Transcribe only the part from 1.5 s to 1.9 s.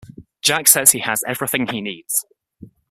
he